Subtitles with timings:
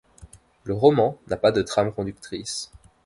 [0.63, 2.71] Le roman n'a pas de trame conductrice.